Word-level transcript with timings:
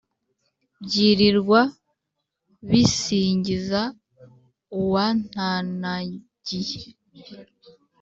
byilirwa 0.83 1.59
bisingiza 2.69 3.81
uwantanagiye. 4.79 6.81